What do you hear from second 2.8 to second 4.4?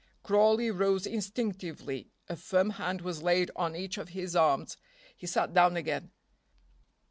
was laid on each of his